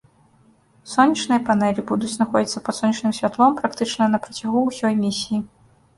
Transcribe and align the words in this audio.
Сонечныя 0.93 1.41
панэлі 1.49 1.81
будуць 1.91 2.09
знаходзіцца 2.15 2.63
пад 2.69 2.75
сонечным 2.79 3.13
святлом 3.21 3.51
практычна 3.61 4.03
на 4.15 4.25
працягу 4.25 4.59
ўсёй 4.71 4.93
місіі. 5.07 5.39